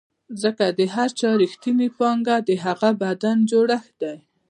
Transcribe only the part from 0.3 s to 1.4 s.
ځکه د هر چا